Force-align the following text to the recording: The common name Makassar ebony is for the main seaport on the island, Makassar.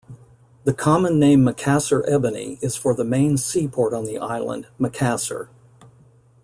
The 0.63 0.73
common 0.73 1.19
name 1.19 1.41
Makassar 1.43 2.03
ebony 2.11 2.57
is 2.63 2.75
for 2.75 2.95
the 2.95 3.03
main 3.03 3.37
seaport 3.37 3.93
on 3.93 4.03
the 4.05 4.17
island, 4.17 4.65
Makassar. 4.79 5.49